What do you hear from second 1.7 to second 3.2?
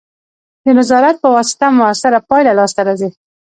مؤثره پایله لاسته راځي.